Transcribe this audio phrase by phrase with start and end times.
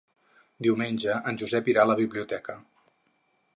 [0.67, 2.59] Diumenge en Josep irà a la biblioteca.